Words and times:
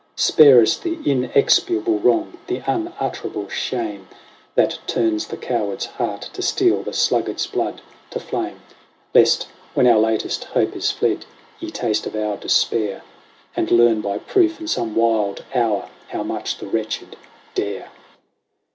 Spare 0.17 0.63
us 0.63 0.77
the 0.79 0.97
inexpiable 1.05 1.99
wrong, 1.99 2.39
the 2.47 2.63
unutterable 2.65 3.47
shame. 3.49 4.07
That 4.55 4.79
turns 4.87 5.27
the 5.27 5.37
coward's 5.37 5.85
heart 5.85 6.27
to 6.33 6.41
steel, 6.41 6.81
the 6.81 6.91
sluggard's 6.91 7.45
blood 7.45 7.83
to 8.09 8.19
flame. 8.19 8.61
VIRGINIA. 9.13 9.45
165 9.45 9.45
Lest, 9.45 9.75
when 9.75 9.85
our 9.85 9.99
latest 9.99 10.43
hope 10.45 10.75
is 10.75 10.89
fled, 10.89 11.27
ye 11.59 11.69
taste 11.69 12.07
of 12.07 12.15
our 12.15 12.35
despair. 12.35 13.03
And 13.55 13.69
learn 13.69 14.01
by 14.01 14.17
proof, 14.17 14.59
in 14.59 14.67
some 14.67 14.95
wild 14.95 15.43
hour, 15.53 15.87
how 16.07 16.23
much 16.23 16.57
the 16.57 16.65
wretched 16.65 17.15
dare." 17.53 17.89